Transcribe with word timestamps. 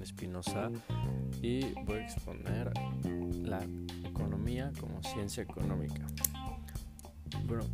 Juan 0.00 0.02
Espinosa 0.02 0.70
y 1.42 1.72
voy 1.84 1.98
a 1.98 2.02
exponer 2.04 2.72
la 3.42 3.60
economía 4.04 4.72
como 4.80 5.02
ciencia 5.02 5.42
económica. 5.42 6.06
Bueno, 7.44 7.64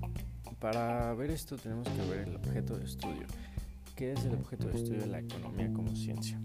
para 0.59 1.15
ver 1.15 1.31
esto 1.31 1.57
tenemos 1.57 1.89
que 1.89 2.11
ver 2.11 2.29
el 2.29 2.37
objeto 2.37 2.77
de 2.77 2.85
estudio. 2.85 3.27
¿Qué 3.95 4.13
es 4.13 4.25
el 4.25 4.35
objeto 4.35 4.69
de 4.69 4.75
estudio 4.75 5.01
de 5.03 5.07
la 5.07 5.21
economía 5.21 5.73
como 5.73 5.95
ciencia? 5.95 6.41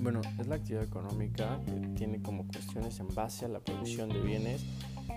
Bueno, 0.00 0.20
es 0.38 0.46
la 0.46 0.56
actividad 0.56 0.84
económica 0.84 1.58
que 1.64 1.88
tiene 1.96 2.20
como 2.20 2.46
cuestiones 2.46 3.00
en 3.00 3.08
base 3.14 3.46
a 3.46 3.48
la 3.48 3.60
producción 3.60 4.10
de 4.10 4.20
bienes 4.20 4.62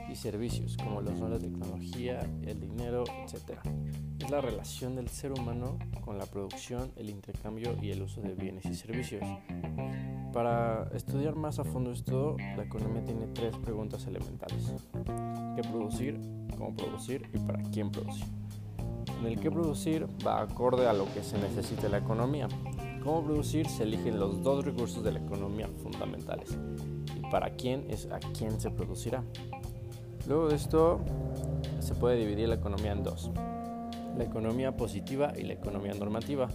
y 0.09 0.15
servicios, 0.15 0.77
como 0.77 1.01
lo 1.01 1.15
son 1.17 1.31
la 1.31 1.39
tecnología, 1.39 2.19
el 2.43 2.59
dinero, 2.59 3.03
etc. 3.23 3.59
Es 4.19 4.29
la 4.29 4.41
relación 4.41 4.95
del 4.95 5.09
ser 5.09 5.31
humano 5.31 5.77
con 6.03 6.17
la 6.17 6.25
producción, 6.25 6.91
el 6.95 7.09
intercambio 7.09 7.75
y 7.81 7.91
el 7.91 8.01
uso 8.01 8.21
de 8.21 8.33
bienes 8.33 8.65
y 8.65 8.75
servicios. 8.75 9.23
Para 10.33 10.89
estudiar 10.93 11.35
más 11.35 11.59
a 11.59 11.63
fondo 11.63 11.91
esto, 11.91 12.35
la 12.57 12.63
economía 12.63 13.03
tiene 13.05 13.27
tres 13.27 13.55
preguntas 13.57 14.05
elementales. 14.05 14.73
¿Qué 15.55 15.61
producir? 15.61 16.19
¿Cómo 16.57 16.75
producir? 16.75 17.29
¿Y 17.33 17.39
para 17.39 17.61
quién 17.63 17.89
producir? 17.89 18.25
En 19.19 19.25
el 19.27 19.39
que 19.39 19.49
producir 19.49 20.07
va 20.25 20.41
acorde 20.41 20.87
a 20.87 20.93
lo 20.93 21.11
que 21.13 21.23
se 21.23 21.37
necesita 21.37 21.85
en 21.85 21.93
la 21.93 21.97
economía. 21.99 22.47
Cómo 23.03 23.23
producir 23.23 23.69
se 23.69 23.83
eligen 23.83 24.19
los 24.19 24.43
dos 24.43 24.65
recursos 24.65 25.03
de 25.03 25.13
la 25.13 25.19
economía 25.19 25.69
fundamentales. 25.81 26.57
Y 27.15 27.21
para 27.31 27.51
quién 27.55 27.85
es 27.89 28.07
a 28.11 28.19
quién 28.19 28.59
se 28.59 28.71
producirá. 28.71 29.23
Luego 30.27 30.47
de 30.49 30.55
esto 30.55 30.99
se 31.79 31.93
puede 31.93 32.17
dividir 32.17 32.49
la 32.49 32.55
economía 32.55 32.91
en 32.91 33.03
dos. 33.03 33.31
La 34.17 34.23
economía 34.23 34.75
positiva 34.75 35.33
y 35.37 35.43
la 35.43 35.53
economía 35.53 35.93
normativa. 35.93 36.49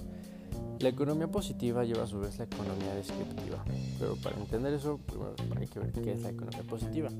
La 0.81 0.89
economía 0.89 1.31
positiva 1.31 1.85
lleva 1.85 2.05
a 2.05 2.07
su 2.07 2.19
vez 2.19 2.39
la 2.39 2.45
economía 2.45 2.95
descriptiva. 2.95 3.63
Pero 3.99 4.17
para 4.17 4.37
entender 4.37 4.73
eso, 4.73 4.99
primero 4.99 5.35
hay 5.61 5.67
que 5.67 5.79
ver 5.79 5.93
qué 5.93 6.13
es 6.13 6.23
la 6.23 6.31
economía 6.31 6.63
positiva. 6.63 7.11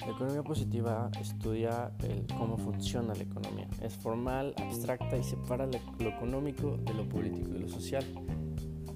La 0.00 0.12
economía 0.12 0.42
positiva 0.42 1.10
estudia 1.20 1.92
el 2.02 2.26
cómo 2.36 2.58
funciona 2.58 3.14
la 3.14 3.22
economía. 3.22 3.68
Es 3.80 3.94
formal, 3.94 4.52
abstracta 4.58 5.16
y 5.16 5.22
separa 5.22 5.66
lo 5.66 6.08
económico 6.08 6.76
de 6.76 6.92
lo 6.92 7.08
político 7.08 7.50
y 7.54 7.60
lo 7.60 7.68
social. 7.68 8.04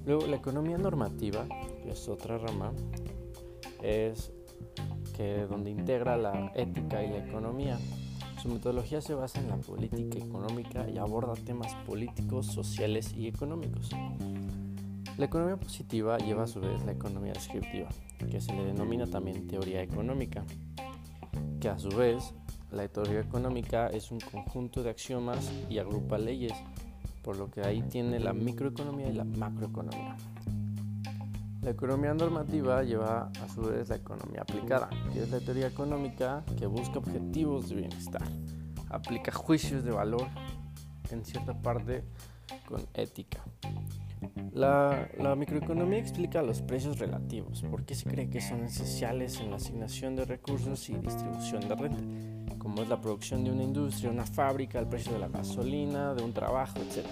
Luego, 0.05 0.27
la 0.27 0.35
economía 0.35 0.77
normativa, 0.77 1.47
que 1.81 1.91
es 1.91 2.07
otra 2.09 2.37
rama, 2.37 2.71
es 3.81 4.31
donde 5.49 5.71
integra 5.71 6.17
la 6.17 6.51
ética 6.55 7.03
y 7.03 7.09
la 7.09 7.17
economía. 7.17 7.77
Su 8.41 8.47
metodología 8.47 9.01
se 9.01 9.13
basa 9.13 9.39
en 9.41 9.49
la 9.49 9.57
política 9.57 10.17
económica 10.17 10.89
y 10.89 10.97
aborda 10.97 11.33
temas 11.33 11.75
políticos, 11.85 12.45
sociales 12.47 13.13
y 13.13 13.27
económicos. 13.27 13.89
La 15.17 15.25
economía 15.25 15.57
positiva 15.57 16.17
lleva 16.17 16.43
a 16.43 16.47
su 16.47 16.61
vez 16.61 16.81
la 16.85 16.93
economía 16.93 17.33
descriptiva, 17.33 17.89
que 18.31 18.39
se 18.39 18.53
le 18.53 18.63
denomina 18.63 19.05
también 19.07 19.47
teoría 19.47 19.81
económica, 19.81 20.45
que 21.59 21.67
a 21.67 21.77
su 21.77 21.89
vez 21.89 22.33
la 22.71 22.87
teoría 22.87 23.19
económica 23.19 23.87
es 23.87 24.11
un 24.11 24.21
conjunto 24.21 24.83
de 24.83 24.91
axiomas 24.91 25.51
y 25.69 25.79
agrupa 25.79 26.17
leyes, 26.17 26.53
por 27.21 27.35
lo 27.35 27.51
que 27.51 27.61
ahí 27.61 27.81
tiene 27.81 28.21
la 28.21 28.31
microeconomía 28.31 29.09
y 29.09 29.13
la 29.13 29.25
macroeconomía. 29.25 30.15
La 31.69 31.73
economía 31.73 32.15
normativa 32.15 32.81
lleva 32.81 33.29
a 33.43 33.47
su 33.47 33.61
vez 33.61 33.89
la 33.89 33.97
economía 33.97 34.41
aplicada, 34.41 34.89
que 35.13 35.21
es 35.21 35.29
la 35.29 35.39
teoría 35.39 35.67
económica 35.67 36.43
que 36.57 36.65
busca 36.65 36.97
objetivos 36.97 37.69
de 37.69 37.75
bienestar, 37.75 38.27
aplica 38.89 39.31
juicios 39.31 39.83
de 39.83 39.91
valor 39.91 40.25
en 41.11 41.23
cierta 41.23 41.53
parte 41.53 42.05
con 42.67 42.81
ética. 42.95 43.43
La, 44.51 45.11
la, 45.19 45.35
microeconomía 45.35 45.99
explica 45.99 46.41
los 46.41 46.63
precios 46.63 46.97
relativos, 46.97 47.61
por 47.61 47.85
qué 47.85 47.93
se 47.93 48.09
cree 48.09 48.31
que 48.31 48.41
son 48.41 48.63
esenciales 48.63 49.39
en 49.39 49.51
la 49.51 49.57
asignación 49.57 50.15
de 50.15 50.25
recursos 50.25 50.89
y 50.89 50.95
distribución 50.95 51.69
de 51.69 51.75
renta, 51.75 52.57
como 52.57 52.81
es 52.81 52.89
la 52.89 52.99
producción 52.99 53.43
de 53.43 53.51
una 53.51 53.61
industria, 53.61 54.09
una 54.09 54.25
fábrica, 54.25 54.79
el 54.79 54.87
precio 54.87 55.13
de 55.13 55.19
la 55.19 55.27
gasolina, 55.27 56.15
de 56.15 56.23
un 56.23 56.33
trabajo, 56.33 56.79
etc. 56.79 57.05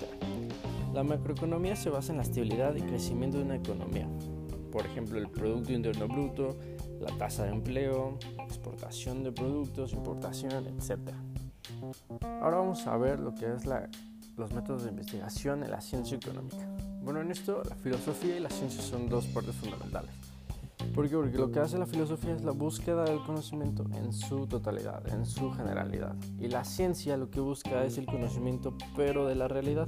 La 0.96 1.04
macroeconomía 1.04 1.76
se 1.76 1.92
basa 1.92 2.12
en 2.12 2.18
la 2.18 2.24
estabilidad 2.24 2.74
y 2.76 2.82
crecimiento 2.82 3.38
de 3.38 3.44
una 3.44 3.58
economía, 3.58 4.08
por 4.78 4.86
ejemplo 4.86 5.18
el 5.18 5.28
Producto 5.28 5.74
Interno 5.74 6.08
Bruto, 6.08 6.56
la 7.00 7.10
tasa 7.18 7.46
de 7.46 7.50
empleo, 7.50 8.20
exportación 8.46 9.24
de 9.24 9.32
productos, 9.32 9.92
importación, 9.92 10.68
etc. 10.68 11.00
Ahora 12.22 12.58
vamos 12.58 12.86
a 12.86 12.96
ver 12.96 13.20
lo 13.20 13.34
que 13.34 13.52
es 13.52 13.66
la, 13.66 13.90
los 14.38 14.54
métodos 14.54 14.84
de 14.84 14.92
investigación 14.92 15.64
en 15.64 15.72
la 15.72 15.82
ciencia 15.82 16.16
económica. 16.16 16.70
Bueno, 17.02 17.22
en 17.22 17.32
esto 17.32 17.64
la 17.68 17.76
filosofía 17.76 18.38
y 18.38 18.40
la 18.40 18.52
ciencia 18.52 18.84
son 18.84 19.10
dos 19.10 19.26
partes 19.26 19.56
fundamentales. 19.56 20.12
¿Por 20.94 21.10
qué? 21.10 21.16
Porque 21.16 21.40
lo 21.40 21.52
que 21.52 21.60
hace 21.60 21.80
la 21.80 21.88
filosofía 21.88 22.36
es 22.36 22.44
la 22.44 22.52
búsqueda 22.52 23.04
del 23.04 23.24
conocimiento 23.24 23.84
en 23.96 24.14
su 24.14 24.46
totalidad, 24.46 25.08
en 25.12 25.26
su 25.26 25.52
generalidad. 25.54 26.16
Y 26.40 26.50
la 26.50 26.64
ciencia 26.64 27.18
lo 27.18 27.32
que 27.32 27.40
busca 27.40 27.84
es 27.84 27.98
el 27.98 28.06
conocimiento 28.06 28.78
pero 28.96 29.26
de 29.26 29.34
la 29.34 29.48
realidad. 29.48 29.88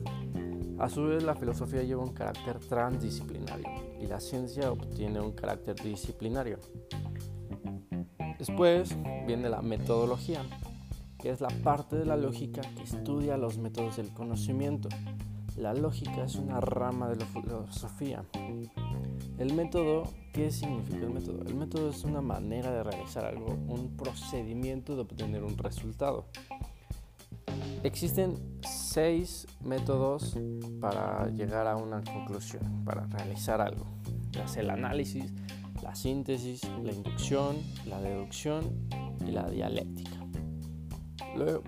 A 0.80 0.90
su 0.90 1.04
vez, 1.04 1.22
la 1.22 1.36
filosofía 1.36 1.84
lleva 1.84 2.02
un 2.02 2.14
carácter 2.14 2.58
transdisciplinario 2.58 3.89
y 4.00 4.08
la 4.08 4.20
ciencia 4.20 4.72
obtiene 4.72 5.20
un 5.20 5.32
carácter 5.32 5.76
disciplinario. 5.76 6.60
Después 8.38 8.96
viene 9.28 9.50
la 9.50 9.62
metodología, 9.62 10.42
que 11.20 11.30
es 11.30 11.42
la 11.42 11.50
parte 11.64 11.98
de 11.98 12.06
la 12.06 12.16
lógica 12.16 12.62
que 12.62 12.84
estudia 12.84 13.38
los 13.38 13.58
métodos 13.58 13.98
del 13.98 14.14
conocimiento. 14.14 14.88
La 15.58 15.74
lógica 15.74 16.24
es 16.24 16.36
una 16.36 16.62
rama 16.62 17.10
de 17.10 17.18
la 17.18 17.26
filosofía. 17.26 18.24
El 19.38 19.54
método, 19.54 20.04
¿qué 20.34 20.52
significa 20.52 21.06
el 21.06 21.14
método? 21.14 21.42
El 21.46 21.56
método 21.56 21.90
es 21.90 22.04
una 22.04 22.22
manera 22.22 22.72
de 22.72 22.84
realizar 22.84 23.26
algo, 23.26 23.48
un 23.68 23.96
procedimiento 23.98 24.96
de 24.96 25.02
obtener 25.02 25.44
un 25.44 25.58
resultado. 25.58 26.28
Existen 27.84 28.36
seis 28.62 29.48
métodos 29.64 30.38
para 30.82 31.30
llegar 31.30 31.66
a 31.66 31.78
una 31.78 32.02
conclusión, 32.04 32.84
para 32.84 33.06
realizar 33.06 33.62
algo. 33.62 33.86
Ya 34.32 34.46
el 34.60 34.70
análisis, 34.70 35.32
la 35.82 35.96
síntesis, 35.96 36.62
la 36.84 36.92
inducción, 36.92 37.56
la 37.86 38.02
deducción 38.02 38.90
y 39.26 39.32
la 39.32 39.50
dialéctica. 39.50 40.18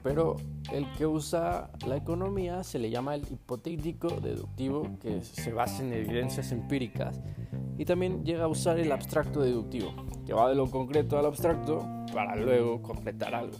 pero 0.03 0.35
el 0.73 0.91
que 0.93 1.05
usa 1.05 1.69
la 1.87 1.95
economía 1.95 2.63
se 2.63 2.77
le 2.77 2.89
llama 2.89 3.15
el 3.15 3.21
hipotético 3.31 4.09
deductivo, 4.09 4.97
que 4.99 5.21
se 5.21 5.53
basa 5.53 5.81
en 5.81 5.93
evidencias 5.93 6.51
empíricas, 6.51 7.21
y 7.77 7.85
también 7.85 8.25
llega 8.25 8.43
a 8.43 8.47
usar 8.49 8.79
el 8.79 8.91
abstracto 8.91 9.41
deductivo, 9.41 9.93
que 10.25 10.33
va 10.33 10.49
de 10.49 10.55
lo 10.55 10.69
concreto 10.69 11.17
al 11.17 11.25
abstracto 11.25 11.79
para 12.13 12.35
luego 12.35 12.81
completar 12.81 13.33
algo. 13.33 13.57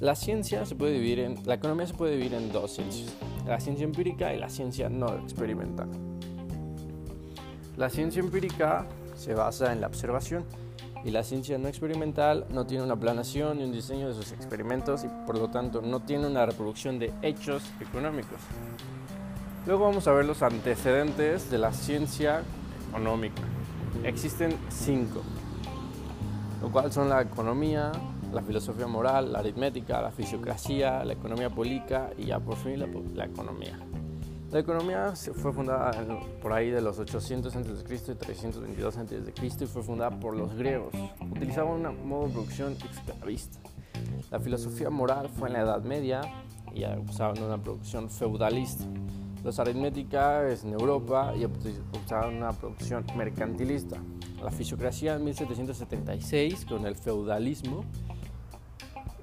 La 0.00 0.14
ciencia 0.14 0.64
se 0.64 0.74
puede 0.74 0.94
dividir 0.94 1.20
en, 1.20 1.46
la 1.46 1.54
economía 1.54 1.86
se 1.86 1.92
puede 1.92 2.12
dividir 2.12 2.32
en 2.32 2.50
dos 2.50 2.72
ciencias, 2.72 3.14
la 3.46 3.60
ciencia 3.60 3.84
empírica 3.84 4.32
y 4.32 4.38
la 4.38 4.48
ciencia 4.48 4.88
no 4.88 5.14
experimental. 5.16 5.90
La 7.76 7.90
ciencia 7.90 8.20
empírica 8.20 8.86
se 9.14 9.34
basa 9.34 9.74
en 9.74 9.82
la 9.82 9.88
observación 9.88 10.46
y 11.04 11.10
la 11.10 11.22
ciencia 11.22 11.58
no 11.58 11.68
experimental 11.68 12.46
no 12.48 12.66
tiene 12.66 12.84
una 12.84 12.96
planación 12.96 13.58
ni 13.58 13.64
un 13.64 13.72
diseño 13.72 14.08
de 14.08 14.14
sus 14.14 14.32
experimentos 14.32 15.04
y 15.04 15.08
por 15.26 15.36
lo 15.36 15.50
tanto 15.50 15.82
no 15.82 16.00
tiene 16.00 16.26
una 16.26 16.46
reproducción 16.46 16.98
de 16.98 17.12
hechos 17.20 17.62
económicos. 17.78 18.38
Luego 19.66 19.84
vamos 19.84 20.08
a 20.08 20.12
ver 20.12 20.24
los 20.24 20.42
antecedentes 20.42 21.50
de 21.50 21.58
la 21.58 21.74
ciencia 21.74 22.42
económica. 22.88 23.42
Existen 24.02 24.56
cinco, 24.70 25.20
lo 26.62 26.72
cual 26.72 26.90
son 26.90 27.10
la 27.10 27.20
economía, 27.20 27.92
la 28.32 28.42
filosofía 28.42 28.86
moral, 28.86 29.32
la 29.32 29.40
aritmética, 29.40 30.00
la 30.00 30.10
fisiocracia, 30.10 31.04
la 31.04 31.12
economía 31.12 31.50
política 31.50 32.10
y 32.16 32.26
ya 32.26 32.38
por 32.38 32.56
fin 32.56 32.78
la, 32.78 33.24
economía. 33.24 33.78
La 34.50 34.58
economía 34.58 35.12
fue 35.14 35.52
fundada 35.52 35.92
por 36.42 36.52
ahí 36.52 36.70
de 36.70 36.80
los 36.80 36.98
800 36.98 37.54
a.C. 37.54 38.12
y 38.12 38.14
322 38.14 38.96
a.C. 38.96 39.64
y 39.64 39.66
fue 39.66 39.82
fundada 39.82 40.18
por 40.18 40.36
los 40.36 40.54
griegos. 40.54 40.92
Utilizaba 41.30 41.70
un 41.70 42.08
modo 42.08 42.26
de 42.26 42.32
producción 42.32 42.76
esclavista. 42.90 43.58
La 44.30 44.38
filosofía 44.38 44.90
moral 44.90 45.28
fue 45.28 45.48
en 45.48 45.54
la 45.54 45.60
Edad 45.60 45.82
Media 45.82 46.20
y 46.74 46.84
usaban 47.08 47.42
una 47.42 47.58
producción 47.58 48.08
feudalista. 48.08 48.84
Los 49.42 49.58
aritméticas 49.58 50.64
en 50.64 50.72
Europa 50.72 51.32
y 51.36 51.46
usaban 52.04 52.36
una 52.36 52.52
producción 52.52 53.04
mercantilista. 53.16 53.98
La 54.42 54.50
fisiocracia 54.50 55.14
en 55.14 55.24
1776 55.24 56.64
con 56.66 56.86
el 56.86 56.96
feudalismo 56.96 57.84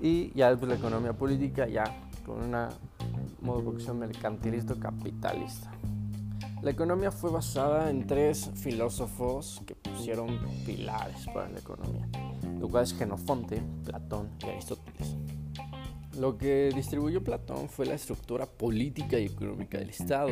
y 0.01 0.31
ya 0.33 0.49
después 0.49 0.69
la 0.69 0.75
economía 0.75 1.13
política 1.13 1.67
ya 1.67 1.83
con 2.25 2.41
una 2.41 2.69
modo 3.41 3.57
de 3.57 3.63
producción 3.63 3.99
mercantilista 3.99 4.75
capitalista. 4.75 5.71
La 6.61 6.71
economía 6.71 7.11
fue 7.11 7.31
basada 7.31 7.89
en 7.89 8.07
tres 8.07 8.49
filósofos 8.55 9.61
que 9.65 9.75
pusieron 9.75 10.39
pilares 10.65 11.25
para 11.27 11.49
la 11.49 11.59
economía, 11.59 12.07
lo 12.59 12.67
cual 12.67 12.83
es 12.83 12.93
Genofonte, 12.93 13.61
Platón 13.85 14.29
y 14.43 14.49
Aristóteles. 14.49 15.15
Lo 16.19 16.35
que 16.35 16.71
distribuyó 16.73 17.23
Platón 17.23 17.69
fue 17.69 17.85
la 17.85 17.93
estructura 17.93 18.47
política 18.47 19.19
y 19.19 19.25
económica 19.25 19.77
del 19.77 19.91
Estado, 19.91 20.29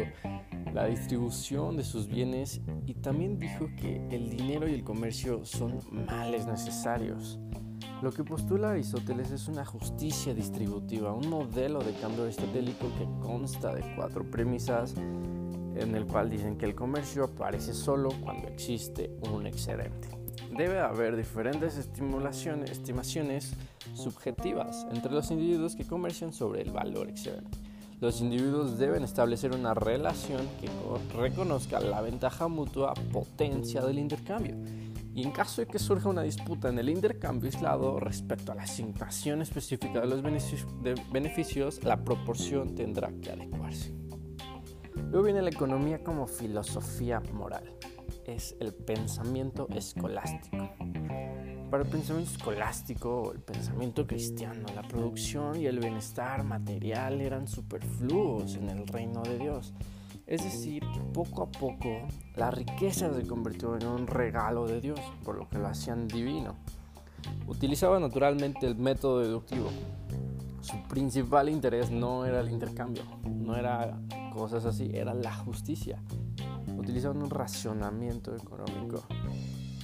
la 0.73 0.87
distribución 0.87 1.77
de 1.77 1.83
sus 1.83 2.07
bienes 2.07 2.59
y 2.87 2.95
también 2.95 3.37
dijo 3.37 3.69
que 3.79 4.07
el 4.09 4.31
dinero 4.31 4.67
y 4.67 4.73
el 4.73 4.83
comercio 4.83 5.45
son 5.45 5.79
males 5.91 6.47
necesarios. 6.47 7.39
Lo 8.01 8.11
que 8.11 8.23
postula 8.23 8.71
Aristóteles 8.71 9.31
es 9.31 9.47
una 9.47 9.65
justicia 9.65 10.33
distributiva, 10.33 11.13
un 11.13 11.29
modelo 11.29 11.79
de 11.79 11.93
cambio 11.93 12.23
aristotélico 12.23 12.87
que 12.97 13.05
consta 13.25 13.73
de 13.73 13.95
cuatro 13.95 14.29
premisas 14.29 14.93
en 14.95 15.95
el 15.95 16.05
cual 16.05 16.29
dicen 16.29 16.57
que 16.57 16.65
el 16.65 16.75
comercio 16.75 17.23
aparece 17.23 17.73
solo 17.73 18.09
cuando 18.21 18.47
existe 18.47 19.11
un 19.31 19.47
excedente 19.47 20.25
debe 20.57 20.79
haber 20.79 21.15
diferentes 21.15 21.77
estimaciones 21.77 23.53
subjetivas 23.93 24.87
entre 24.91 25.11
los 25.11 25.31
individuos 25.31 25.75
que 25.75 25.85
comercian 25.85 26.33
sobre 26.33 26.61
el 26.61 26.71
valor 26.71 27.09
excedente. 27.09 27.57
Los 28.01 28.21
individuos 28.21 28.77
deben 28.77 29.03
establecer 29.03 29.53
una 29.53 29.73
relación 29.73 30.47
que 30.59 30.69
reconozca 31.17 31.79
la 31.79 32.01
ventaja 32.01 32.47
mutua 32.47 32.93
potencia 33.11 33.81
del 33.81 33.99
intercambio. 33.99 34.55
Y 35.15 35.23
en 35.23 35.31
caso 35.31 35.61
de 35.61 35.67
que 35.67 35.79
surja 35.79 36.09
una 36.09 36.21
disputa 36.21 36.69
en 36.69 36.77
el 36.77 36.89
intercambio 36.89 37.49
aislado 37.49 37.99
respecto 37.99 38.51
a 38.51 38.55
la 38.55 38.63
asignación 38.63 39.41
específica 39.41 40.01
de 40.01 40.07
los 40.07 40.21
beneficios, 41.11 41.83
la 41.83 42.03
proporción 42.03 42.75
tendrá 42.75 43.11
que 43.21 43.31
adecuarse. 43.31 43.95
Luego 45.09 45.23
viene 45.23 45.41
la 45.41 45.49
economía 45.49 46.03
como 46.03 46.27
filosofía 46.27 47.21
moral 47.33 47.75
es 48.25 48.55
el 48.59 48.73
pensamiento 48.73 49.67
escolástico. 49.69 50.69
Para 51.69 51.83
el 51.83 51.89
pensamiento 51.89 52.31
escolástico, 52.31 53.31
el 53.31 53.39
pensamiento 53.39 54.07
cristiano, 54.07 54.65
la 54.75 54.83
producción 54.83 55.59
y 55.59 55.65
el 55.65 55.79
bienestar 55.79 56.43
material 56.43 57.21
eran 57.21 57.47
superfluos 57.47 58.55
en 58.55 58.69
el 58.69 58.87
reino 58.87 59.21
de 59.23 59.37
Dios. 59.37 59.73
Es 60.27 60.43
decir, 60.43 60.83
poco 61.13 61.43
a 61.43 61.51
poco 61.51 62.07
la 62.35 62.51
riqueza 62.51 63.13
se 63.13 63.27
convirtió 63.27 63.75
en 63.75 63.87
un 63.87 64.07
regalo 64.07 64.67
de 64.67 64.81
Dios, 64.81 64.99
por 65.23 65.37
lo 65.37 65.47
que 65.47 65.59
lo 65.59 65.67
hacían 65.67 66.07
divino. 66.07 66.55
Utilizaba 67.47 67.99
naturalmente 67.99 68.65
el 68.65 68.75
método 68.75 69.19
deductivo. 69.19 69.69
Su 70.61 70.81
principal 70.87 71.49
interés 71.49 71.91
no 71.91 72.25
era 72.25 72.39
el 72.39 72.49
intercambio, 72.49 73.03
no 73.23 73.55
era 73.55 73.99
cosas 74.33 74.65
así, 74.65 74.89
era 74.93 75.13
la 75.13 75.33
justicia 75.33 75.99
utilizaban 76.85 77.21
un 77.21 77.29
racionamiento 77.29 78.35
económico. 78.35 79.03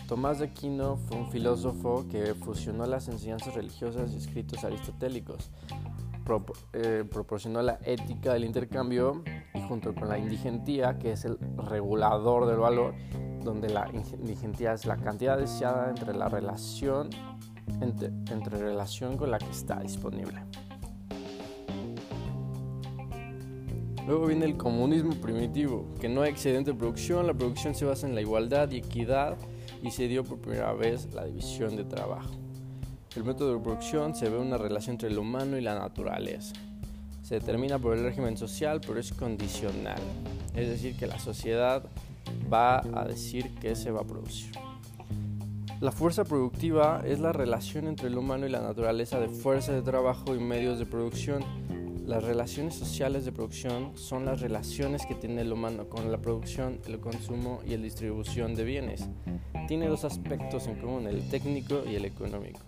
Tomás 0.08 0.40
de 0.40 0.46
Aquino 0.46 0.98
fue 0.98 1.18
un 1.18 1.32
filósofo 1.32 2.06
que 2.10 2.36
fusionó 2.36 2.86
las 2.86 3.08
enseñanzas 3.08 3.56
religiosas 3.56 4.12
y 4.14 4.18
escritos 4.18 4.64
aristotélicos, 4.64 5.50
eh, 6.74 7.04
proporcionó 7.10 7.62
la 7.62 7.80
ética 7.84 8.34
del 8.34 8.46
intercambio 8.46 9.24
y 9.54 9.62
junto 9.62 9.94
con 9.94 10.10
la 10.10 10.18
indigentía, 10.18 10.98
que 10.98 11.14
es 11.14 11.26
el 11.26 11.38
regulador 11.70 12.46
del 12.48 12.58
valor, 12.58 12.94
donde 13.44 13.70
la 13.70 13.90
indigentía 13.92 14.74
es 14.74 14.86
la 14.86 14.98
cantidad 14.98 15.38
deseada 15.38 15.90
entre 15.90 16.14
la 16.14 16.30
relación 16.30 17.10
entre 17.82 18.58
relación 18.58 19.18
con 19.18 19.32
la 19.32 19.38
que 19.38 19.50
está 19.50 19.80
disponible. 19.80 20.42
Luego 24.08 24.26
viene 24.26 24.46
el 24.46 24.58
comunismo 24.58 25.14
primitivo, 25.16 25.88
que 26.00 26.10
no 26.10 26.24
hay 26.24 26.32
excedente 26.32 26.72
de 26.72 26.78
producción, 26.78 27.28
la 27.28 27.34
producción 27.34 27.76
se 27.76 27.86
basa 27.86 28.08
en 28.08 28.16
la 28.16 28.22
igualdad 28.22 28.70
y 28.72 28.78
equidad 28.78 29.38
y 29.84 29.92
se 29.92 30.08
dio 30.08 30.24
por 30.24 30.40
primera 30.40 30.74
vez 30.74 31.14
la 31.14 31.26
división 31.26 31.76
de 31.76 31.86
trabajo. 31.86 32.32
El 33.16 33.24
método 33.24 33.54
de 33.56 33.64
producción 33.64 34.16
se 34.16 34.30
ve 34.30 34.38
una 34.38 34.58
relación 34.58 34.96
entre 34.96 35.12
lo 35.12 35.22
humano 35.22 35.58
y 35.58 35.62
la 35.62 35.78
naturaleza. 35.78 36.54
Se 37.32 37.40
determina 37.40 37.80
por 37.80 37.96
el 37.96 38.04
régimen 38.04 38.36
social, 38.36 38.82
pero 38.86 39.00
es 39.00 39.14
condicional. 39.14 40.02
Es 40.54 40.68
decir, 40.68 40.98
que 40.98 41.08
la 41.08 41.18
sociedad 41.18 41.82
va 42.52 42.80
a 42.94 43.08
decir 43.08 43.56
qué 43.62 43.74
se 43.74 43.90
va 43.90 44.02
a 44.02 44.04
producir. 44.04 44.52
La 45.80 45.94
fuerza 45.94 46.26
productiva 46.26 47.02
es 47.06 47.22
la 47.22 47.32
relación 47.32 47.88
entre 47.88 48.08
el 48.08 48.18
humano 48.18 48.48
y 48.48 48.50
la 48.50 48.60
naturaleza 48.60 49.18
de 49.22 49.30
fuerza 49.30 49.72
de 49.72 49.82
trabajo 49.82 50.36
y 50.36 50.40
medios 50.40 50.78
de 50.78 50.86
producción 50.86 51.46
las 52.06 52.26
relaciones 52.26 52.76
sociales 52.76 53.24
de 53.24 53.32
producción 53.32 53.96
son 53.96 54.26
las 54.26 54.42
relaciones 54.42 55.06
que 55.06 55.16
tiene 55.16 55.44
el 55.44 55.54
humano 55.54 55.88
con 55.88 56.12
la 56.12 56.18
producción, 56.18 56.82
el 56.86 57.00
consumo 57.00 57.62
y 57.66 57.70
la 57.70 57.84
distribución 57.84 58.54
de 58.54 58.66
bienes. 58.66 59.08
Tiene 59.70 59.88
dos 59.88 60.04
aspectos 60.04 60.68
en 60.68 60.76
común, 60.76 61.08
el 61.08 61.30
técnico 61.30 61.84
y 61.90 61.96
el 61.96 62.04
económico. 62.04 62.60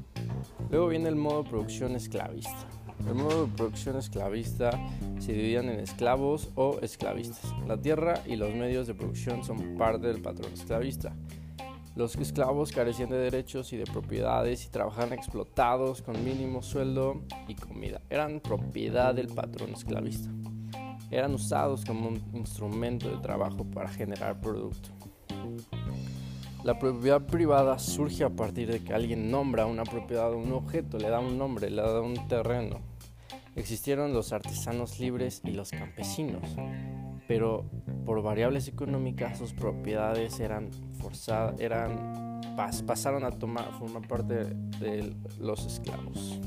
Luego 0.69 0.87
viene 0.87 1.09
el 1.09 1.17
modo 1.17 1.43
producción 1.43 1.97
esclavista. 1.97 2.69
El 3.07 3.15
modo 3.15 3.45
de 3.45 3.51
producción 3.55 3.97
esclavista 3.97 4.71
se 5.19 5.33
dividían 5.33 5.69
en 5.69 5.79
esclavos 5.79 6.49
o 6.55 6.79
esclavistas. 6.81 7.53
La 7.67 7.77
tierra 7.77 8.21
y 8.25 8.35
los 8.35 8.53
medios 8.55 8.87
de 8.87 8.93
producción 8.93 9.43
son 9.43 9.75
parte 9.77 10.07
del 10.07 10.21
patrón 10.21 10.53
esclavista. 10.53 11.15
Los 11.95 12.15
esclavos 12.15 12.71
carecían 12.71 13.09
de 13.09 13.17
derechos 13.17 13.71
y 13.71 13.77
de 13.77 13.85
propiedades 13.85 14.65
y 14.65 14.69
trabajaban 14.69 15.13
explotados 15.13 16.01
con 16.01 16.23
mínimo 16.23 16.63
sueldo 16.63 17.21
y 17.47 17.53
comida. 17.53 18.01
Eran 18.09 18.39
propiedad 18.39 19.13
del 19.13 19.27
patrón 19.27 19.73
esclavista. 19.73 20.31
Eran 21.11 21.35
usados 21.35 21.85
como 21.85 22.07
un 22.07 22.23
instrumento 22.33 23.09
de 23.09 23.17
trabajo 23.17 23.63
para 23.65 23.89
generar 23.89 24.41
producto. 24.41 24.89
La 26.63 26.79
propiedad 26.79 27.21
privada 27.27 27.77
surge 27.77 28.23
a 28.23 28.29
partir 28.29 28.71
de 28.71 28.79
que 28.79 28.93
alguien 28.93 29.29
nombra 29.29 29.65
una 29.65 29.83
propiedad 29.83 30.33
un 30.33 30.53
objeto, 30.53 30.97
le 30.97 31.09
da 31.09 31.19
un 31.19 31.37
nombre, 31.37 31.69
le 31.69 31.81
da 31.81 32.01
un 32.01 32.27
terreno. 32.27 32.92
Existieron 33.55 34.13
los 34.13 34.33
artesanos 34.33 34.99
libres 34.99 35.41
y 35.45 35.51
los 35.51 35.71
campesinos 35.71 36.43
pero 37.27 37.65
por 38.05 38.21
variables 38.21 38.67
económicas 38.67 39.37
sus 39.37 39.53
propiedades 39.53 40.39
eran 40.39 40.71
forzadas, 40.99 41.59
eran 41.59 42.41
pasaron 42.85 43.23
a 43.23 43.31
tomar 43.31 43.71
formar 43.79 44.07
parte 44.07 44.45
de 44.79 45.15
los 45.39 45.65
esclavos. 45.65 46.39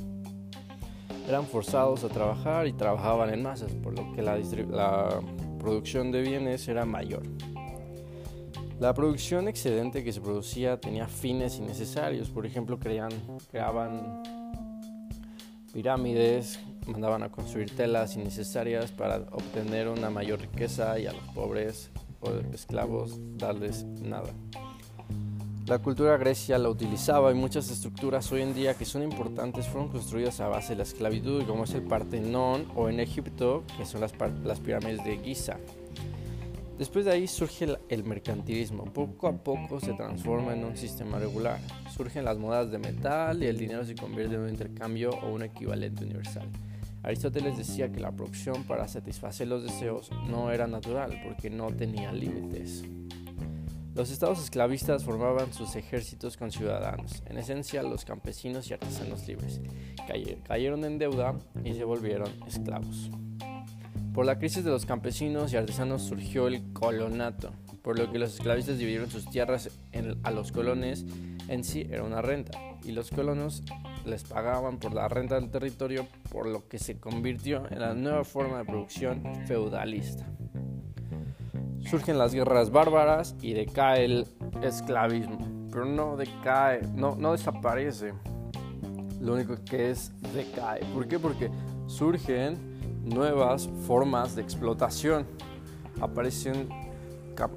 Eran 1.26 1.44
forzados 1.46 2.04
a 2.04 2.08
trabajar 2.08 2.68
y 2.68 2.72
trabajaban 2.72 3.34
en 3.34 3.42
masas, 3.42 3.72
por 3.72 3.98
lo 3.98 4.12
que 4.12 4.22
la, 4.22 4.36
la 4.36 5.20
producción 5.58 6.12
de 6.12 6.22
bienes 6.22 6.68
era 6.68 6.84
mayor. 6.84 7.24
La 8.78 8.94
producción 8.94 9.48
excedente 9.48 10.04
que 10.04 10.12
se 10.12 10.20
producía 10.20 10.78
tenía 10.78 11.08
fines 11.08 11.58
innecesarios, 11.58 12.30
por 12.30 12.46
ejemplo, 12.46 12.78
creaban 12.78 14.22
pirámides, 15.72 16.60
mandaban 16.86 17.22
a 17.22 17.30
construir 17.30 17.74
telas 17.74 18.16
innecesarias 18.16 18.92
para 18.92 19.16
obtener 19.32 19.88
una 19.88 20.10
mayor 20.10 20.40
riqueza 20.40 20.98
y 20.98 21.06
a 21.06 21.12
los 21.12 21.22
pobres 21.34 21.90
o 22.20 22.30
esclavos 22.52 23.18
darles 23.36 23.84
nada. 23.84 24.32
La 25.66 25.80
cultura 25.80 26.16
grecia 26.16 26.58
la 26.58 26.68
utilizaba 26.68 27.32
y 27.32 27.34
muchas 27.34 27.68
estructuras 27.72 28.30
hoy 28.30 28.42
en 28.42 28.54
día 28.54 28.74
que 28.74 28.84
son 28.84 29.02
importantes 29.02 29.66
fueron 29.66 29.88
construidas 29.88 30.38
a 30.40 30.46
base 30.46 30.74
de 30.74 30.76
la 30.76 30.82
esclavitud, 30.84 31.44
como 31.44 31.64
es 31.64 31.74
el 31.74 31.82
Partenón 31.82 32.68
o 32.76 32.88
en 32.88 33.00
Egipto, 33.00 33.64
que 33.76 33.84
son 33.84 34.00
las, 34.00 34.12
las 34.44 34.60
pirámides 34.60 35.04
de 35.04 35.18
Giza. 35.18 35.58
Después 36.78 37.06
de 37.06 37.12
ahí 37.12 37.26
surge 37.26 37.66
el, 37.88 38.04
mercantilismo. 38.04 38.84
Poco 38.84 39.28
a 39.28 39.32
poco 39.32 39.80
se 39.80 39.94
transforma 39.94 40.52
en 40.52 40.62
un 40.62 40.76
sistema 40.76 41.18
regular. 41.18 41.58
Surgen 41.96 42.26
las 42.26 42.36
modas 42.36 42.70
de 42.70 42.78
metal 42.78 43.42
y 43.42 43.46
el 43.46 43.56
dinero 43.56 43.84
se 43.84 43.94
convierte 43.94 44.34
en 44.34 44.42
un 44.42 44.50
intercambio 44.50 45.10
o 45.10 45.32
un 45.32 45.42
equivalente 45.42 46.04
universal. 46.04 46.46
Aristóteles 47.06 47.56
decía 47.56 47.92
que 47.92 48.00
la 48.00 48.10
producción 48.10 48.64
para 48.64 48.88
satisfacer 48.88 49.46
los 49.46 49.62
deseos 49.62 50.10
no 50.28 50.50
era 50.50 50.66
natural 50.66 51.20
porque 51.24 51.50
no 51.50 51.68
tenía 51.68 52.10
límites. 52.10 52.82
Los 53.94 54.10
estados 54.10 54.42
esclavistas 54.42 55.04
formaban 55.04 55.52
sus 55.52 55.76
ejércitos 55.76 56.36
con 56.36 56.50
ciudadanos, 56.50 57.22
en 57.26 57.38
esencia 57.38 57.84
los 57.84 58.04
campesinos 58.04 58.68
y 58.68 58.74
artesanos 58.74 59.26
libres. 59.28 59.60
Cayeron 60.48 60.84
en 60.84 60.98
deuda 60.98 61.36
y 61.64 61.74
se 61.74 61.84
volvieron 61.84 62.28
esclavos. 62.44 63.08
Por 64.12 64.26
la 64.26 64.40
crisis 64.40 64.64
de 64.64 64.70
los 64.70 64.84
campesinos 64.84 65.52
y 65.52 65.56
artesanos 65.56 66.02
surgió 66.02 66.48
el 66.48 66.72
colonato, 66.72 67.52
por 67.82 68.00
lo 68.00 68.10
que 68.10 68.18
los 68.18 68.34
esclavistas 68.34 68.78
dividieron 68.78 69.10
sus 69.10 69.30
tierras 69.30 69.70
a 70.24 70.30
los 70.32 70.50
colones, 70.50 71.04
en 71.46 71.62
sí 71.62 71.86
era 71.88 72.02
una 72.02 72.20
renta, 72.20 72.58
y 72.84 72.90
los 72.90 73.10
colonos 73.10 73.62
les 74.06 74.24
pagaban 74.24 74.78
por 74.78 74.94
la 74.94 75.08
renta 75.08 75.34
del 75.34 75.50
territorio, 75.50 76.06
por 76.30 76.46
lo 76.46 76.68
que 76.68 76.78
se 76.78 76.98
convirtió 76.98 77.70
en 77.70 77.80
la 77.80 77.94
nueva 77.94 78.24
forma 78.24 78.58
de 78.58 78.64
producción 78.64 79.22
feudalista. 79.46 80.26
Surgen 81.80 82.18
las 82.18 82.34
guerras 82.34 82.70
bárbaras 82.70 83.36
y 83.40 83.52
decae 83.52 84.04
el 84.04 84.26
esclavismo, 84.62 85.68
pero 85.70 85.84
no 85.84 86.16
decae, 86.16 86.82
no, 86.94 87.14
no 87.16 87.32
desaparece. 87.32 88.12
Lo 89.20 89.34
único 89.34 89.56
que 89.64 89.90
es 89.90 90.12
decae. 90.34 90.80
¿Por 90.94 91.06
qué? 91.06 91.18
Porque 91.18 91.50
surgen 91.86 93.02
nuevas 93.04 93.68
formas 93.86 94.34
de 94.34 94.42
explotación. 94.42 95.26
Aparecen 96.00 96.68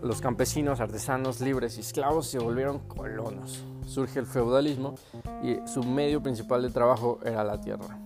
los 0.04 0.22
campesinos, 0.22 0.80
artesanos 0.80 1.42
libres 1.42 1.78
y 1.78 1.82
esclavos 1.82 2.28
se 2.28 2.40
volvieron 2.40 2.80
colonos. 2.80 3.64
Surge 3.90 4.20
el 4.20 4.28
feudalismo 4.28 4.94
y 5.44 5.68
su 5.68 5.84
medio 5.84 6.22
principal 6.22 6.62
de 6.62 6.70
trabajo 6.70 7.20
era 7.26 7.44
la 7.44 7.60
tierra. 7.60 7.98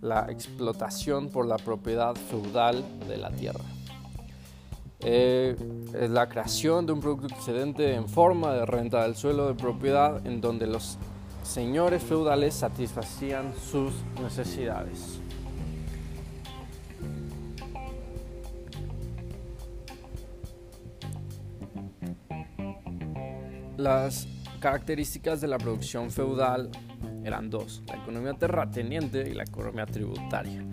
la 0.00 0.30
explotación 0.30 1.28
por 1.28 1.44
la 1.44 1.56
propiedad 1.56 2.14
feudal 2.14 2.84
de 3.08 3.16
la 3.16 3.30
tierra. 3.30 3.64
Eh, 5.00 5.56
es 5.92 6.10
la 6.10 6.28
creación 6.28 6.86
de 6.86 6.92
un 6.92 7.00
producto 7.00 7.34
excedente 7.34 7.94
en 7.94 8.08
forma 8.08 8.52
de 8.52 8.64
renta 8.64 9.02
del 9.02 9.16
suelo 9.16 9.48
de 9.48 9.54
propiedad 9.54 10.24
en 10.24 10.40
donde 10.40 10.68
los 10.68 10.98
señores 11.42 12.02
feudales 12.02 12.54
satisfacían 12.54 13.52
sus 13.56 13.92
necesidades. 14.22 15.18
Las 23.76 24.26
características 24.58 25.40
de 25.40 25.48
la 25.48 25.58
producción 25.58 26.10
feudal 26.10 26.70
eran 27.24 27.50
dos, 27.50 27.82
la 27.86 27.96
economía 27.96 28.34
terrateniente 28.34 29.28
y 29.28 29.34
la 29.34 29.44
economía 29.44 29.86
tributaria. 29.86 30.64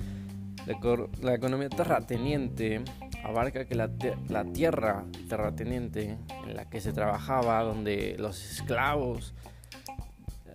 La, 1.22 1.36
economía 1.36 1.70
terrateniente 1.70 2.84
abarca 3.24 3.66
que 3.66 3.76
la, 3.76 3.90
tierra 4.52 5.06
terrateniente 5.30 6.18
en 6.48 6.56
la 6.56 6.66
que 6.70 6.82
se 6.82 6.92
trabajaba, 6.92 7.62
donde 7.62 8.16
los 8.18 8.44
esclavos 8.52 9.36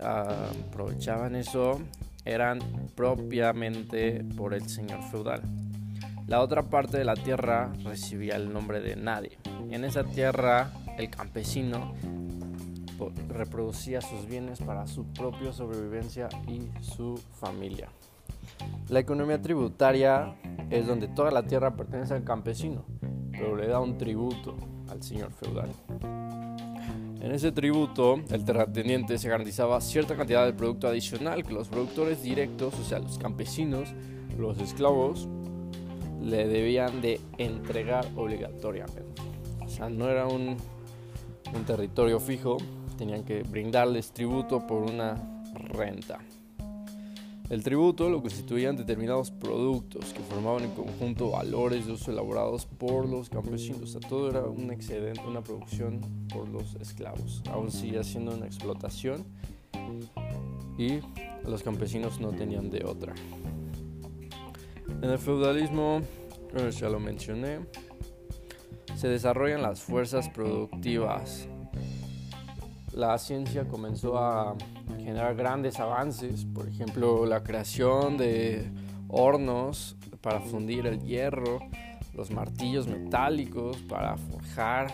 ah, 0.00 0.50
aprovechaban 0.68 1.36
eso, 1.36 1.80
eran 2.24 2.58
propiamente 2.96 4.24
por 4.36 4.54
el 4.54 4.68
señor 4.68 5.02
feudal. 5.10 5.42
La 6.26 6.40
otra 6.40 6.62
parte 6.62 6.98
de 6.98 7.04
la 7.04 7.14
tierra 7.14 7.72
recibía 7.84 8.36
el 8.36 8.52
nombre 8.52 8.80
de 8.80 8.96
nadie. 8.96 9.38
En 9.70 9.84
esa 9.84 10.04
tierra 10.04 10.72
el 10.98 11.10
campesino 11.10 11.94
reproducía 13.28 14.00
sus 14.00 14.26
bienes 14.26 14.60
para 14.60 14.86
su 14.86 15.04
propia 15.06 15.52
sobrevivencia 15.52 16.28
y 16.46 16.70
su 16.82 17.16
familia. 17.40 17.88
La 18.88 19.00
economía 19.00 19.40
tributaria 19.40 20.34
es 20.70 20.86
donde 20.86 21.08
toda 21.08 21.30
la 21.30 21.42
tierra 21.44 21.74
pertenece 21.74 22.14
al 22.14 22.24
campesino, 22.24 22.84
pero 23.30 23.56
le 23.56 23.66
da 23.68 23.80
un 23.80 23.96
tributo 23.96 24.56
al 24.88 25.02
señor 25.02 25.30
feudal. 25.32 25.70
En 27.20 27.32
ese 27.32 27.52
tributo, 27.52 28.20
el 28.30 28.44
terrateniente 28.44 29.18
se 29.18 29.28
garantizaba 29.28 29.80
cierta 29.80 30.16
cantidad 30.16 30.46
de 30.46 30.54
producto 30.54 30.88
adicional 30.88 31.44
que 31.44 31.52
los 31.52 31.68
productores 31.68 32.22
directos, 32.22 32.74
o 32.78 32.84
sea, 32.84 32.98
los 32.98 33.18
campesinos, 33.18 33.90
los 34.38 34.58
esclavos, 34.58 35.28
le 36.22 36.48
debían 36.48 37.00
de 37.00 37.20
entregar 37.36 38.06
obligatoriamente. 38.16 39.22
O 39.62 39.68
sea, 39.68 39.90
no 39.90 40.08
era 40.08 40.26
un, 40.26 40.56
un 41.54 41.64
territorio 41.66 42.20
fijo, 42.20 42.56
tenían 43.00 43.24
que 43.24 43.42
brindarles 43.44 44.12
tributo 44.12 44.66
por 44.66 44.82
una 44.82 45.16
renta. 45.54 46.18
El 47.48 47.64
tributo 47.64 48.10
lo 48.10 48.20
constituían 48.20 48.76
determinados 48.76 49.30
productos 49.30 50.12
que 50.12 50.20
formaban 50.20 50.64
en 50.64 50.70
conjunto 50.72 51.30
valores 51.30 51.86
de 51.86 51.92
uso 51.92 52.10
elaborados 52.10 52.66
por 52.66 53.08
los 53.08 53.30
campesinos. 53.30 53.80
O 53.80 53.86
sea, 53.86 54.02
todo 54.06 54.28
era 54.28 54.42
un 54.42 54.70
excedente, 54.70 55.22
una 55.26 55.40
producción 55.40 56.02
por 56.30 56.46
los 56.50 56.74
esclavos. 56.74 57.42
Aún 57.50 57.70
sigue 57.70 58.04
siendo 58.04 58.34
una 58.34 58.44
explotación 58.44 59.24
y 60.76 61.00
los 61.48 61.62
campesinos 61.62 62.20
no 62.20 62.32
tenían 62.32 62.68
de 62.68 62.84
otra. 62.84 63.14
En 65.00 65.08
el 65.08 65.18
feudalismo, 65.18 66.02
ya 66.78 66.90
lo 66.90 67.00
mencioné, 67.00 67.60
se 68.94 69.08
desarrollan 69.08 69.62
las 69.62 69.80
fuerzas 69.80 70.28
productivas 70.28 71.48
la 72.92 73.18
ciencia 73.18 73.66
comenzó 73.68 74.18
a 74.18 74.56
generar 74.98 75.34
grandes 75.34 75.78
avances, 75.78 76.44
por 76.44 76.68
ejemplo, 76.68 77.26
la 77.26 77.42
creación 77.42 78.16
de 78.16 78.70
hornos 79.08 79.96
para 80.20 80.40
fundir 80.40 80.86
el 80.86 81.00
hierro, 81.00 81.60
los 82.14 82.30
martillos 82.30 82.86
metálicos 82.86 83.78
para 83.82 84.16
forjar 84.16 84.88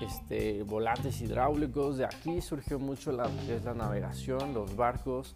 este, 0.00 0.62
volantes 0.62 1.20
hidráulicos. 1.20 1.98
De 1.98 2.04
aquí 2.04 2.40
surgió 2.40 2.78
mucho 2.78 3.12
la, 3.12 3.28
la 3.64 3.74
navegación, 3.74 4.54
los 4.54 4.76
barcos 4.76 5.34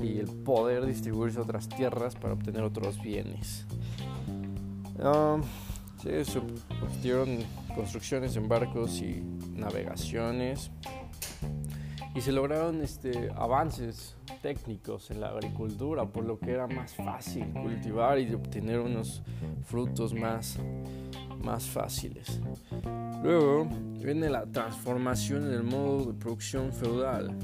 y 0.00 0.18
el 0.18 0.26
poder 0.26 0.86
distribuirse 0.86 1.38
a 1.38 1.42
otras 1.42 1.68
tierras 1.68 2.14
para 2.14 2.34
obtener 2.34 2.62
otros 2.62 3.00
bienes. 3.00 3.66
Um, 4.98 5.42
se 5.98 6.38
obtuvieron 6.38 7.38
construcciones 7.74 8.36
en 8.36 8.48
barcos 8.48 9.00
y 9.00 9.22
navegaciones 9.54 10.70
y 12.14 12.20
se 12.20 12.32
lograron 12.32 12.82
este, 12.82 13.30
avances 13.36 14.16
técnicos 14.42 15.10
en 15.10 15.20
la 15.20 15.28
agricultura, 15.28 16.06
por 16.06 16.24
lo 16.24 16.38
que 16.38 16.52
era 16.52 16.66
más 16.66 16.94
fácil 16.94 17.46
cultivar 17.52 18.18
y 18.18 18.32
obtener 18.34 18.80
unos 18.80 19.22
frutos 19.64 20.14
más, 20.14 20.58
más 21.44 21.66
fáciles. 21.66 22.40
Luego 23.22 23.68
viene 24.00 24.30
la 24.30 24.46
transformación 24.46 25.46
en 25.46 25.52
el 25.52 25.62
modo 25.64 26.12
de 26.12 26.18
producción 26.18 26.72
feudal, 26.72 27.36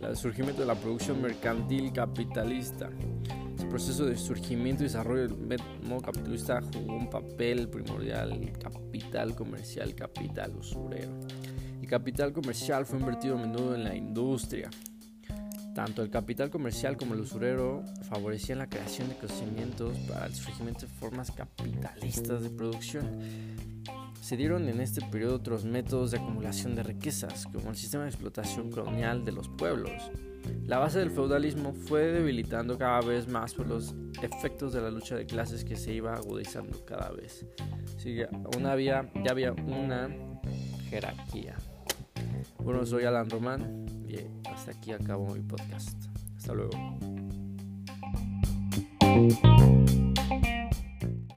el 0.00 0.16
surgimiento 0.16 0.60
de 0.60 0.66
la 0.66 0.74
producción 0.74 1.20
mercantil 1.22 1.92
capitalista. 1.92 2.90
El 3.66 3.70
proceso 3.70 4.06
de 4.06 4.16
surgimiento 4.16 4.84
y 4.84 4.86
desarrollo 4.86 5.26
del 5.26 5.60
modo 5.82 6.00
capitalista 6.00 6.60
jugó 6.62 6.94
un 6.94 7.10
papel 7.10 7.68
primordial 7.68 8.30
el 8.30 8.52
capital 8.52 9.34
comercial, 9.34 9.92
capital 9.92 10.54
usurero. 10.54 11.10
El 11.82 11.88
capital 11.88 12.32
comercial 12.32 12.86
fue 12.86 13.00
invertido 13.00 13.36
a 13.36 13.40
menudo 13.40 13.74
en 13.74 13.82
la 13.82 13.96
industria. 13.96 14.70
Tanto 15.74 16.02
el 16.02 16.10
capital 16.10 16.48
comercial 16.48 16.96
como 16.96 17.14
el 17.14 17.20
usurero 17.20 17.82
favorecían 18.08 18.58
la 18.58 18.68
creación 18.68 19.08
de 19.08 19.16
conocimientos 19.16 19.98
para 20.08 20.26
el 20.26 20.34
surgimiento 20.34 20.82
de 20.82 20.92
formas 20.92 21.32
capitalistas 21.32 22.44
de 22.44 22.50
producción. 22.50 23.04
Se 24.26 24.36
dieron 24.36 24.68
en 24.68 24.80
este 24.80 25.02
periodo 25.02 25.36
otros 25.36 25.64
métodos 25.64 26.10
de 26.10 26.18
acumulación 26.18 26.74
de 26.74 26.82
riquezas, 26.82 27.46
como 27.46 27.70
el 27.70 27.76
sistema 27.76 28.02
de 28.02 28.08
explotación 28.08 28.72
colonial 28.72 29.24
de 29.24 29.30
los 29.30 29.48
pueblos. 29.48 30.10
La 30.64 30.78
base 30.78 30.98
del 30.98 31.12
feudalismo 31.12 31.72
fue 31.72 32.06
debilitando 32.06 32.76
cada 32.76 33.02
vez 33.02 33.28
más 33.28 33.54
por 33.54 33.68
los 33.68 33.94
efectos 34.20 34.72
de 34.72 34.80
la 34.80 34.90
lucha 34.90 35.14
de 35.14 35.26
clases 35.26 35.64
que 35.64 35.76
se 35.76 35.92
iba 35.92 36.12
agudizando 36.12 36.84
cada 36.84 37.12
vez. 37.12 37.46
Así 37.96 38.16
que 38.16 38.28
había, 38.66 39.08
ya 39.24 39.30
había 39.30 39.52
una 39.52 40.08
jerarquía. 40.90 41.54
Bueno, 42.58 42.84
soy 42.84 43.04
Alan 43.04 43.30
Román 43.30 43.86
y 44.08 44.16
hasta 44.48 44.72
aquí 44.72 44.90
acabo 44.90 45.32
mi 45.36 45.42
podcast. 45.42 46.04
Hasta 46.36 46.52
luego. 46.52 46.72